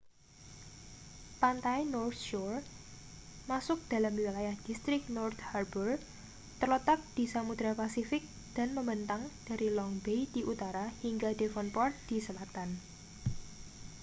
[1.41, 2.61] pantai north shore
[3.51, 5.91] masuk dalam wilayah distrik north harbour
[6.59, 8.23] terletak di samudra pasifik
[8.57, 12.69] dan membentang dari long bay di utara hingga devonport di selatan